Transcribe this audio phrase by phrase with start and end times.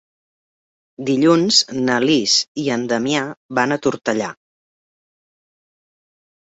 [1.09, 3.23] Dilluns na Lis i en Damià
[3.61, 4.35] van a Tortellà.